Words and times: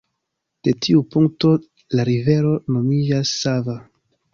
De 0.67 0.73
tiu 0.85 1.03
punkto 1.17 1.53
la 1.99 2.09
rivero 2.13 2.59
nomiĝas 2.77 3.39
Sava. 3.47 3.83